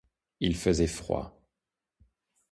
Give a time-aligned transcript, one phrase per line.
[0.39, 1.39] Il faisait froid.